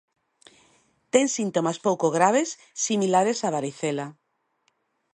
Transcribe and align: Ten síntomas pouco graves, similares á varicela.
Ten 1.13 1.25
síntomas 1.37 1.77
pouco 1.85 2.07
graves, 2.17 2.49
similares 2.85 3.39
á 3.47 3.49
varicela. 3.57 4.07